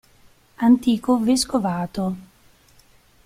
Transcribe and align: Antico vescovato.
Antico 0.67 1.19
vescovato. 1.19 2.05